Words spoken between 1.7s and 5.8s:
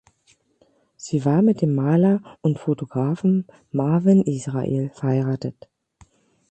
Maler und Photographen Marvin Israel verheiratet.